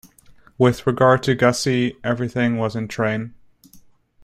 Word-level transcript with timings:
With 0.57 0.87
regard 0.87 1.21
to 1.21 1.35
Gussie, 1.35 1.95
everything 2.03 2.57
was 2.57 2.75
in 2.75 2.87
train. 2.87 3.35